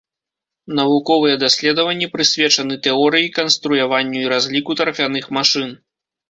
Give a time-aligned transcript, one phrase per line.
[0.77, 5.71] Навуковыя даследаванні прысвечаны тэорыі, канструяванню і разліку тарфяных машын.